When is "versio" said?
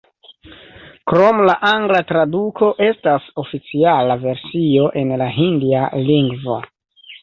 4.27-4.93